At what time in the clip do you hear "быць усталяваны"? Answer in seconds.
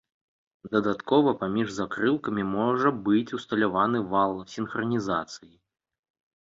3.09-4.05